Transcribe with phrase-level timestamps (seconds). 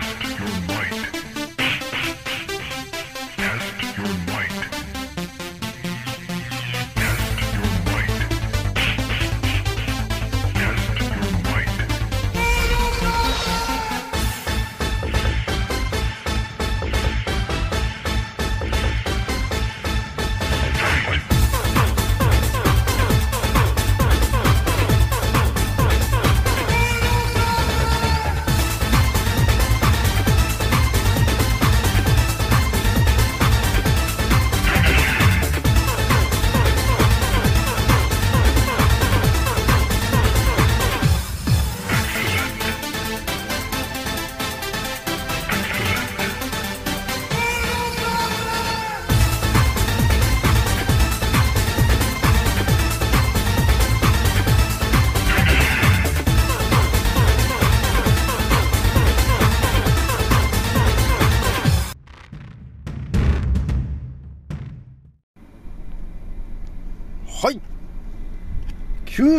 [0.00, 1.33] Test your might.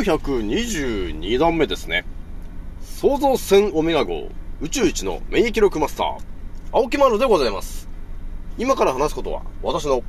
[0.06, 2.06] 922段目ですね。
[2.80, 4.30] 創造船オメガ号
[4.62, 6.18] 宇宙一の免疫力マスター、
[6.72, 7.90] 青木丸でございます。
[8.60, 10.04] 今から話すことは私の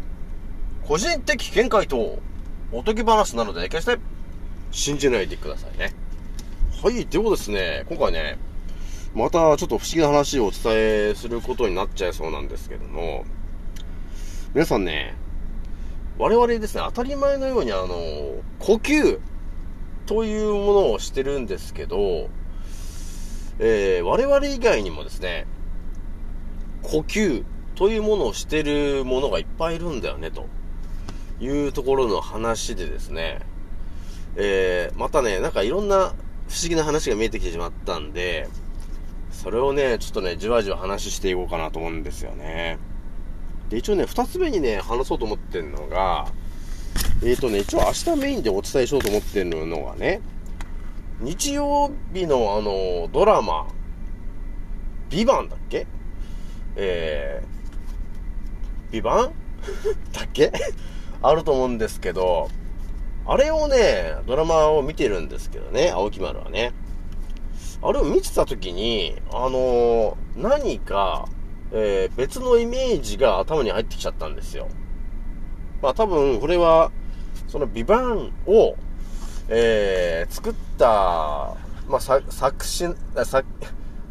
[0.86, 2.18] 個人的見解と
[2.72, 3.98] おとぎ話なので決して
[4.70, 5.94] 信じないでくださいね。
[6.82, 8.36] はい、ではですね、今回ね、
[9.14, 13.24] またちょっと不思議な話をお伝えすることになっちゃいそうなんですけども、
[14.52, 15.14] 皆さんね、
[16.18, 17.86] 我々ですね、当たり前のようにあの、
[18.58, 19.20] 呼吸
[20.06, 22.30] というものをしてるんですけど、
[23.58, 25.46] えー、我々以外にもですね、
[26.82, 30.46] 呼吸というものをしてるものがいっぱいいるんだよね、と
[31.40, 33.40] いうところの話でですね、
[34.36, 38.48] えー、またね、なんかいろんな不思議な話が見えてきてしまったんで、
[39.30, 42.78] それをね、ちょっとね、じわじわ話していこうかなと思うんですよね。
[43.68, 46.28] で、一応ね、二つ目にね、話そうと思ってるのが、
[47.22, 50.20] えっ、ー、とね、一応明日メインでお伝えしようと思ってるのがね、
[51.20, 53.68] 日曜日のあの、ドラマ、
[55.08, 55.86] ビバンだっけ？
[56.76, 59.32] えー、ビバン？
[60.12, 60.52] だっけ？
[61.22, 62.50] あると思うんですけど、
[63.26, 66.72] あれをね、ドラマを見てるんですけどね、青木丸はね。
[67.82, 71.28] あれを見てた時に、あのー何か、
[71.72, 74.68] えー別のイメージが頭に入ってきちゃったんですよ。
[75.82, 76.92] まあ多分、これは、
[77.48, 78.76] そのビバンを、
[79.48, 81.54] えー作った、
[81.88, 82.86] まあ、作詞、
[83.24, 83.46] 作、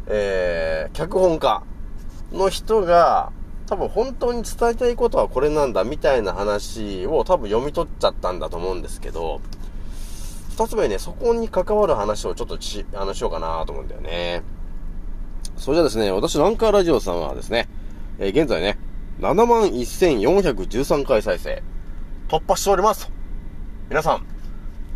[0.07, 1.63] えー脚本家
[2.31, 3.31] の人が、
[3.67, 9.41] 多分本当に伝えたいことはこれなんだみたいな話を多分読み取っちゃったんだと思うんですけど、
[10.51, 14.43] 二つ目ね、そこに関わる話をちょっとし、あの、しようかなと思うんだよね。
[15.57, 17.67] それじゃあですね、私、ランカーラジオさんはですね、
[18.19, 18.77] えー現在ね、
[19.19, 21.63] 71,413回再生、
[22.29, 23.11] 突破しております。
[23.87, 24.25] 皆さん、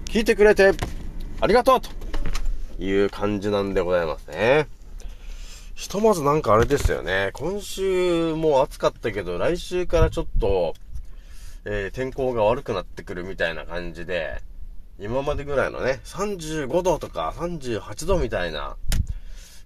[0.05, 0.71] 聞いてくれて、
[1.39, 1.91] ありがとうと
[2.83, 4.67] いう感じなんでございますね。
[5.75, 7.29] ひとまずなんかあれですよね。
[7.33, 10.73] 今週も暑かったけど、来週からちょっと、
[11.65, 14.41] えー天候が悪くなってくるみたいな感じで、
[14.97, 18.75] 今までぐらいのね、35度とか38度みたいな、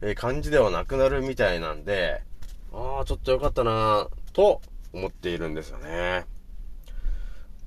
[0.01, 2.21] えー感じではなくなるみたいなんで、
[2.73, 4.59] ああ、ちょっとよかったなぁと
[4.91, 6.25] 思っているんですよね。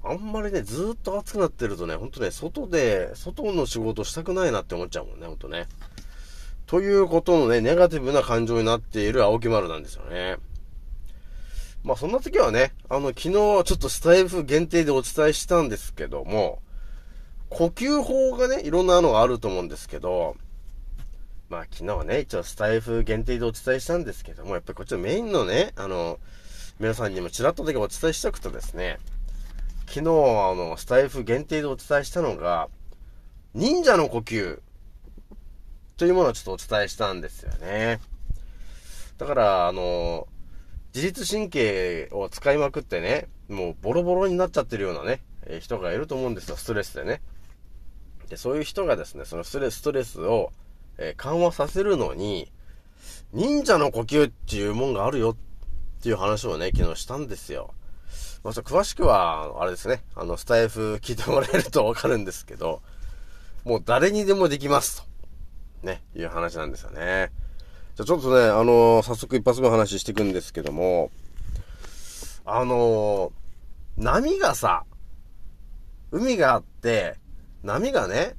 [0.08, 5.66] あんまりね、ずっと暑くなってるとね、ほんとね、外で、外の仕事したくないなって思っちゃうもんね、ほんとね。
[6.66, 10.36] ということのね、ネガティブな感情になっている青木丸なんですよね。
[11.84, 16.60] まあそんな時はね、あの、昨日ちょっとスタイフ限定でお伝えしたんですけども、
[17.48, 20.36] 呼吸法がね、いろんなのがあると思うんですけど、
[21.48, 26.18] まあ昨日はね、一応スタイフ限定でお伝えしたんですけども、やっぱりこっちのメインのね、あの、
[26.80, 28.98] 皆さんにもちらっとだけお伝えしておくとですね、
[29.88, 30.04] 昨日あ
[30.54, 32.68] の、スタイフ限定でお伝えしたのが、
[33.54, 34.60] 忍者の呼吸
[35.96, 38.00] というものをちょっとお伝えしたんですよね。
[39.16, 40.28] だから、あの、
[40.94, 47.22] 自律神経を使いまくってね、もうボロボロになっちゃってるようなね、え人がいると思うんですよ、ストレスでね。
[48.28, 50.52] で、そういう人がですね、そのストレス、ストレスを、
[50.98, 52.52] え緩和させるのに、
[53.32, 57.74] 忍者の呼吸っていうもんがあるよっていう話をね、昨日したんですよ。
[58.44, 62.82] まあ、ちょ詳しくは、あれですね、あの、スタイフ聞いてもらえるとわかるんですけど、
[63.64, 65.86] もう誰にでもできますと。
[65.86, 67.30] ね、いう話なんですよね。
[67.96, 71.10] じゃあちょっとね、あの早速一発目話していくんですけども、
[72.44, 73.32] あの
[73.96, 74.84] 波がさ、
[76.10, 77.16] 海があって、
[77.62, 78.36] 波がね、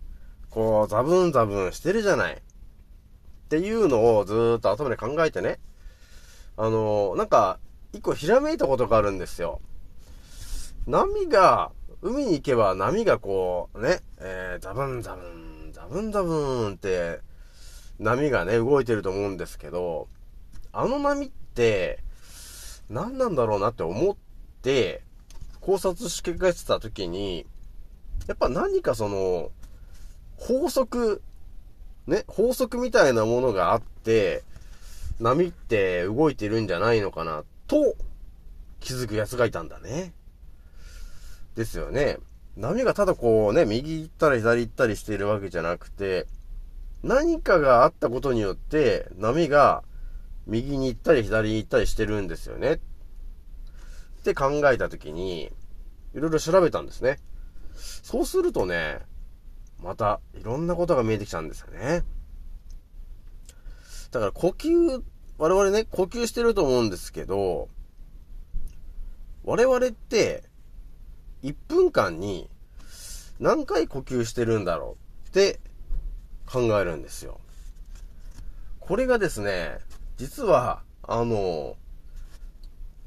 [0.49, 2.33] こう、ザブンザブンしてるじゃない。
[2.33, 2.37] っ
[3.49, 5.59] ていうのをずーっと頭で考えてね、
[6.55, 7.59] あのなんか、
[7.97, 9.59] 一個ひらめいたことがあるんですよ。
[10.85, 11.71] 波が、
[12.03, 16.33] 海に行けば波がこう、ね、えー、ザブンザブン、ザブンザブ
[16.69, 17.21] ンって、
[17.97, 20.07] 波がね、動いてると思うんですけど、
[20.71, 21.97] あの波って、
[22.87, 24.15] 何なんだろうなって思っ
[24.61, 25.01] て、
[25.59, 27.47] 考察し返してた時に、
[28.27, 29.49] やっぱ何かその、
[30.35, 31.23] 法則、
[32.05, 34.43] ね、法則みたいなものがあって、
[35.19, 37.95] 波って動いてるんじゃないのかなっ、と、
[38.79, 40.13] 気づく奴がいたんだね。
[41.55, 42.17] ですよね。
[42.55, 46.27] 波がただこうね、右行ったり左行ったりしているわけじゃなくて、
[47.03, 49.83] 何かがあったことによって、波が
[50.47, 52.73] 右に行ったり左に行ったりしてるんですよね。
[52.73, 52.79] っ
[54.23, 55.51] て考えたときに、
[56.13, 57.19] いろいろ調べたんですね。
[57.75, 58.99] そうするとね、
[59.79, 62.03] またいろんなことが見えてきたんですよね。
[64.11, 65.03] だから呼吸、
[65.37, 67.69] 我々ね、呼吸してると思うんですけど、
[69.43, 70.43] 我々って、
[71.43, 72.49] 1分間に
[73.39, 75.59] 何回呼吸してるんだろうって
[76.47, 77.39] 考えるんですよ。
[78.79, 79.77] これがですね、
[80.17, 81.77] 実は、あの、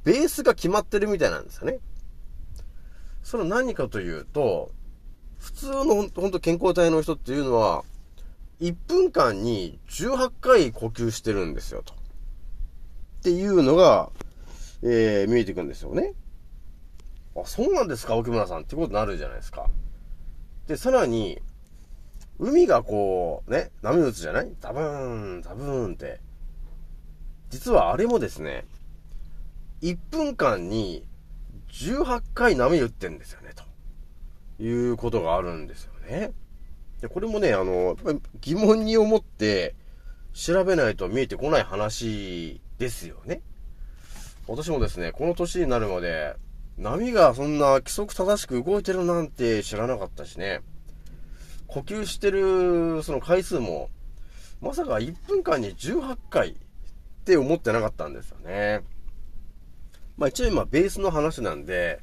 [0.05, 1.79] ベースが決まってるみたいなんですよね。
[3.23, 4.71] それは何かというと、
[5.38, 7.82] 普通のほんと健康体の人っていうのは、
[8.61, 12.00] 1分間に18回呼吸してるんですよ、と。
[13.20, 14.08] っていうのが、
[14.82, 16.14] えー、見えてくんですよね。
[17.37, 19.69] あ、そうなんですか、奥村さんってことになるじゃないですか。
[20.67, 21.43] で、さらに、
[22.38, 24.50] 海がこう、ね、波打つじゃない？
[24.58, 26.20] ザブーン、ザブーンって。
[27.50, 28.64] 実はあれもですね、
[29.82, 31.05] 1分間に
[31.69, 36.32] 18回波打ってんですよね、ということがあるんですよね。
[37.02, 37.99] で、これもね、あの、
[38.40, 39.75] 疑問に思って
[40.32, 43.43] 調べないと見えてこない話ですよね。
[44.49, 46.35] 私もですね、この年になるまで、
[46.79, 50.62] 波がそんな規則正しく動いてるなんて知らなかったしね。
[51.67, 53.91] 呼吸してるその回数も、
[54.62, 56.55] まさか1分間に18回っ
[57.25, 58.81] て思ってなかったんですよね。
[60.17, 62.00] まあ一応今ベースの話なんで、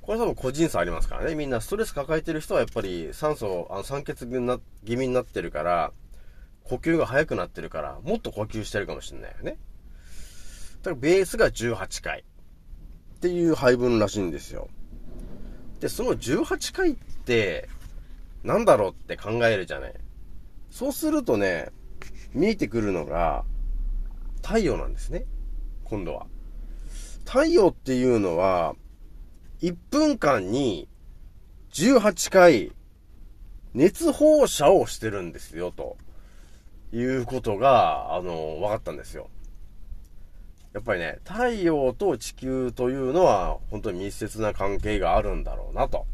[0.00, 1.34] これ多分個人差ありますからね。
[1.34, 5.92] みんなストレス抱えてる人はやっぱり酸素、あの酸欠気味になってるから、
[6.64, 9.58] 呼吸が速くなってるから、もっと呼吸してるかもしれないよね。
[10.86, 14.68] だからベースが18回っていう配分らしいんですよ。
[15.80, 17.68] で、その18回って、
[18.44, 19.94] なんだろうって考えるじゃない。
[20.70, 21.72] そうするとね、
[22.34, 23.44] 見えてくるのが、
[24.44, 25.24] 太陽なんですね。
[25.82, 26.28] 今度は。
[27.24, 28.76] 太陽っていうのは、
[29.62, 30.88] 1分間に
[31.72, 32.72] 18回
[33.74, 35.96] 熱放射をしてるんですよ、と
[36.92, 39.30] いうことが、あの、分かったんですよ。
[40.76, 46.04] やっぱりね、太陽と地球というのは、本当に密接な関係があるんだろうなと。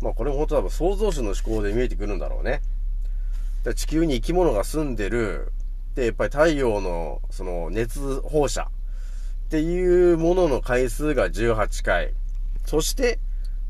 [0.00, 2.62] まあこれも本当多分創造主の思考で見えてくるんだろうね。
[3.64, 5.52] で地球に生き物が住んでる、
[5.96, 12.14] で、やっぱり太陽のその熱放射っていうものの回数が18回。
[12.64, 13.18] そして、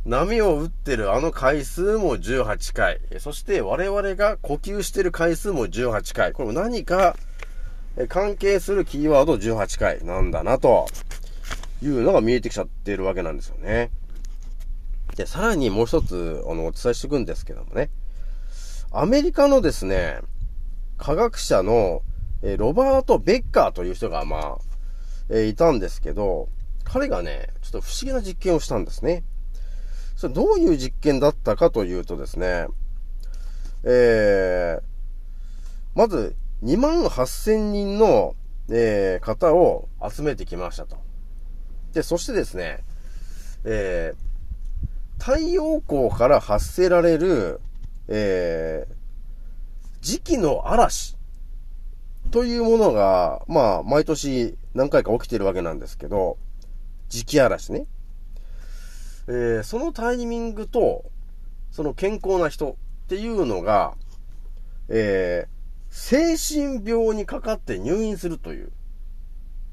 [0.07, 3.01] 波を打ってるあの回数も18回。
[3.19, 6.33] そして我々が呼吸してる回数も18回。
[6.33, 7.17] これも何か
[8.07, 10.87] 関係するキーワード18回なんだなと
[11.83, 13.91] いうのが見えてきちゃってるわけなんですよね。
[15.17, 17.91] で、さらにもう一つ、あの、お伝えしていくんですけどもね。
[18.93, 20.21] アメリカのですね、
[20.97, 22.03] 科学者の、
[22.43, 24.59] えロバート・ベッカーという人が、まあ、
[25.31, 26.49] えいたんですけど、
[26.85, 29.25] 彼がね、ちょっと不思議な実験をしたんですね。
[30.17, 32.67] それどういう実験だったかというとですね、
[33.85, 34.83] えー、
[35.95, 38.35] まず、2万8000人の、
[38.71, 40.97] えー方を集めてきましたと。
[41.93, 42.85] で、そしてですね、
[43.65, 44.29] えー
[45.19, 47.61] 太陽光から発せられる、
[48.07, 51.17] えー、磁気の嵐
[52.31, 56.39] というものが、まあ、毎年何回か起きてるわけなんですけど、
[57.11, 57.87] 磁気嵐ね。
[59.27, 61.05] えーそのタイミングと、
[61.73, 62.75] その健康な人っ
[63.09, 63.95] ていうのが、
[64.89, 65.58] えー
[65.91, 68.73] 精神病にかかって入院するという、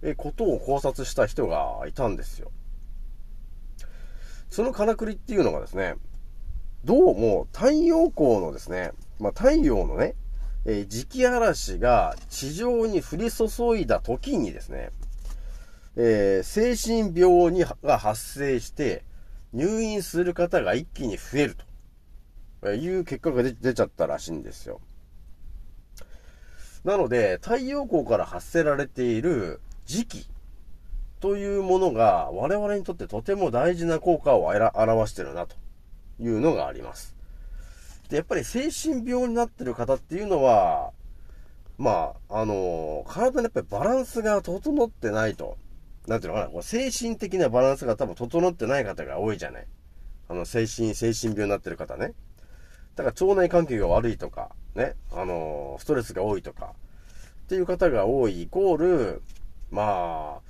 [0.01, 2.51] えことを考察した人がいたんですよ。
[4.49, 5.95] そのからくりっていうのがですね、
[6.83, 10.15] どうも太陽光のですね、まあ、太陽のね、
[10.65, 14.91] えー磁気嵐が地上に降り注いだ時にですね、
[15.95, 19.03] えー精神病にが発生して
[19.53, 21.57] 入院する方が一気に増える
[22.61, 24.79] という結果が出ちゃったらしいんですよ。
[26.85, 30.27] なので、太陽光から発せられている磁気
[31.19, 35.55] というものが我々にとってとても大事な効果を表してるなと
[36.19, 37.15] いうのがあります。
[38.09, 40.91] で、やっぱり精神病になってる方っていうのは、
[41.79, 45.57] まあ、あの体にやっぱりバランスが整ってないと。
[46.05, 49.65] なんていうのかな、精神的なバランスが多分整ってない方が多いじゃない。
[50.29, 52.13] あの、精神、精神病になってる方ね。
[52.95, 56.73] だから腸内環境が悪いとか、ね、あのストレスが多いとか、
[57.45, 59.21] っていう方が多いイコール、
[59.71, 60.41] まあ、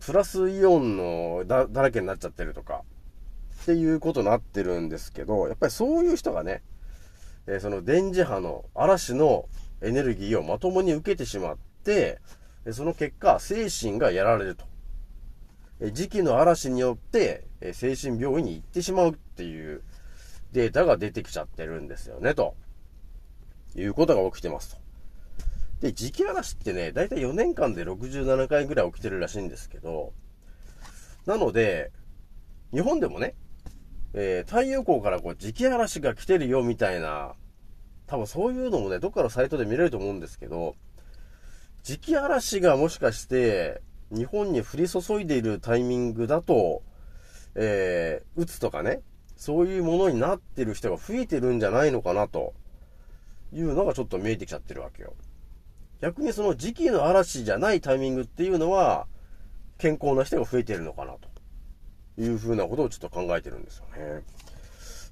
[0.00, 2.82] プラスイオンのだだらけになっちゃってるとか、
[3.62, 6.62] っていうことになってるんですけど、やっぱりそういう人がね、
[7.46, 9.48] えーその電磁波の嵐の
[9.80, 12.20] エネルギーをまともに受けてしまって、
[12.70, 14.64] その結果、精神がやられると。
[15.80, 19.82] え時期の嵐によって、え精神病院に行ってしまうっていう
[20.52, 22.54] データが出てきちゃってるんですよね、と。
[23.76, 24.88] いうことが起きてますと。
[25.80, 30.12] で、時期嵐ってね、だいたい4年間で67回ぐらい起きてるらしいんですけど、
[31.26, 31.92] なので、
[32.72, 33.34] 日本でもね、
[34.14, 37.34] えー太陽光からこう、時期嵐が来てるよみたいな、
[38.06, 40.74] 多分そういうのもね、どっかのサイトで見れると思うんですけど、
[41.84, 46.82] 時期嵐がもしかして、日本に降り注いでいるタイミングだと、
[47.54, 49.02] えー、打つとかね、
[49.36, 52.54] そういうものになってる人が増えてるんじゃないのかなと、
[53.52, 55.14] いうのがちょっと見えてきちゃってるわけよ。
[56.00, 59.06] 逆にその時期の嵐じゃないタイミングっていうのは、
[59.78, 61.28] 健康な人が増えてるのかなと
[62.20, 64.22] いうふうなことをちょっと考えてるんですよね。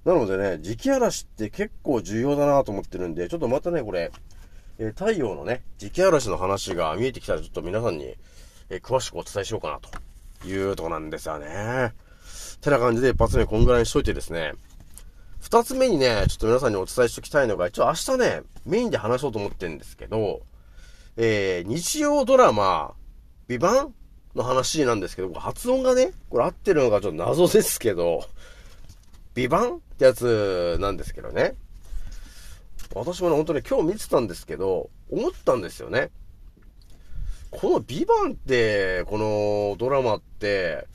[0.05, 4.12] なのでね、時期嵐って結構重要だなと思ってるんで、ちょっとまたね、これ、
[4.78, 8.16] えー太陽のね、時期嵐の話が見えてきたらちょっと皆さんに、
[8.69, 11.95] えー詳しくお伝えしようかなというとこなんですよね。
[12.61, 14.52] てな感じで一発目こんぐらいにしといてですね、
[15.47, 20.41] 二つ目にね、ちょっと皆さんにお伝えしておきたいのが、一応明日ね、メインで話そうと思ってるんですけど、
[21.17, 22.95] えー、日曜ドラマ、
[23.47, 23.95] ビバン
[24.35, 28.25] の話なんですけど、発音がね、これ合ってるのかちょっと謎ですけど、
[29.35, 31.55] ビバンってやつなんですけどね。
[32.93, 36.11] 私もね、本当に今日見てたんですけど、思ったんですよね。
[37.53, 40.88] このビバンって、このドラマって、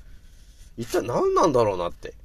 [0.78, 2.16] 一体何なんだろうなって。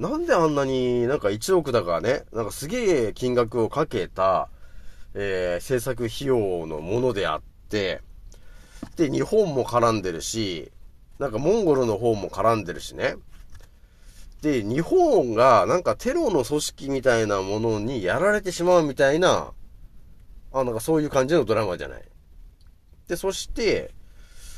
[0.00, 4.48] なんであんなになんか1億だからね、なんかすげえ金額をかけた、
[5.12, 8.00] えー制作費用のものであって、
[8.96, 10.72] で、日本も絡んでるし、
[11.18, 13.16] なんかモンゴルの方も絡んでるしね。
[14.40, 19.52] で、日本がなんかテロの組織みたいなものにやられてしまうみたいな、
[20.54, 22.02] あ、なんかそういう感じのドラマじゃない。
[23.06, 23.90] で、そして、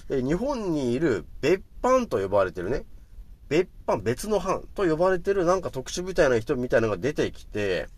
[0.09, 2.85] 日本にいる別班と呼ばれてるね、
[3.49, 7.89] 別班、別の班と呼ばれてるなんか特殊部隊の人みたいなのが出てきて、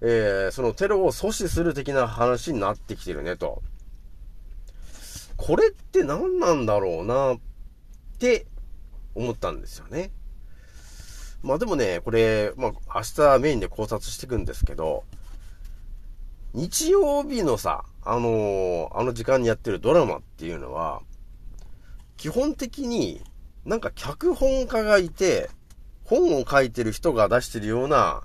[0.00, 3.62] えーそのテロを阻止する的な話になってきてるねと。
[5.36, 7.38] これって何なんだろうなっ
[8.18, 8.46] て
[9.14, 10.10] 思ったんですよね。
[11.42, 15.04] まあでもね、これ、まあ明日メインで考察していくんですけど、
[16.52, 21.02] 日曜日のさ、あのーあの時間にやってるドラマっていうのは、
[22.16, 23.22] 基本的に
[23.64, 25.48] なんか脚本家がいて、
[26.04, 28.22] 本を書いてる人が出してるような、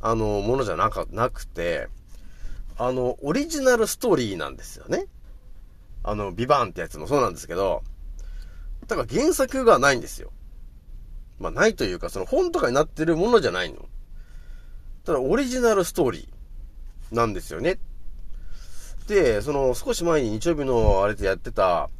[0.00, 1.88] あの、ものじゃなか、なくて、
[2.76, 5.06] あの、オリジナルストーリーなんですよね。
[6.04, 7.82] あの、ビバーンってやつもそうなんですけど、
[8.86, 10.30] だから原作がないんですよ。
[11.40, 13.88] まあ、ないというか、その本とかになってるものじゃないの。
[15.04, 17.78] ただ、オリジナルストーリーなんですよね。
[19.08, 21.90] で、その、少し前に日曜日のあれでやってた、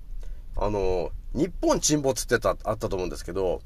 [0.56, 3.60] あの、日本沈没ってた、あったと思うんですけど、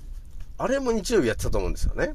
[0.59, 2.15] あれも日曜日やってたと思うんですよね。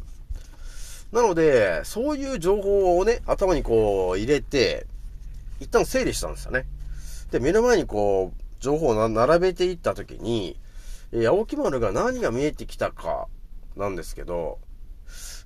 [1.12, 4.86] なので、そういう情報をね、頭にこう入れて、
[5.60, 6.66] 一旦整理したんですよね。
[7.32, 10.58] で、目の前にこう、情報を並べていったときに、
[11.12, 13.28] え青木丸が何が見えてきたか、
[13.78, 14.60] なんですけど、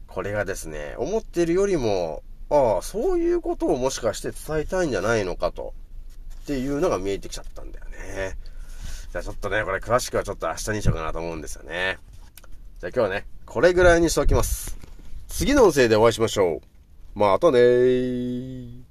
[0.07, 5.73] これがですね、思ってるよりも、ああ、そういうことをもしかして伝えたいんじゃないのかと、
[6.43, 8.37] っていうのが見えてきちゃったんだよね。
[9.11, 11.97] じゃあちょっとね、これ詳しくはちょっと明日にしようかなと思うんですよね。
[12.79, 14.77] じゃあ今日はね、これぐらいにしておきます。
[15.27, 16.61] 次の音声でお会いしましょ
[17.15, 17.19] う。
[17.19, 18.90] またねー。